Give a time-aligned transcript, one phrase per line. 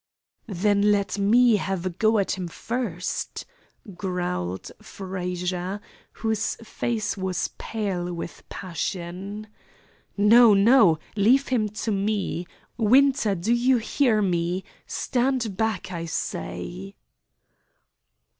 [0.47, 3.45] "Then let me have a go at him first,"
[3.95, 5.79] growled Frazer,
[6.13, 9.45] whose face was pale with passion.
[10.17, 10.97] "No, no.
[11.15, 12.47] Leave him to me.
[12.77, 14.63] Winter, do you hear me?
[14.87, 16.95] Stand back, I say."